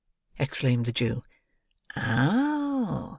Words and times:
exclaimed 0.39 0.85
the 0.87 0.91
Jew. 0.91 1.23
"Oh! 1.95 3.09